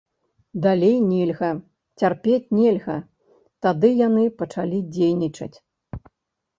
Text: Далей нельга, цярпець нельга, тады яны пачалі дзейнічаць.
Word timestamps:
Далей 0.63 0.95
нельга, 1.11 1.49
цярпець 2.01 2.51
нельга, 2.61 2.97
тады 3.69 3.95
яны 4.07 4.23
пачалі 4.45 4.85
дзейнічаць. 4.99 5.55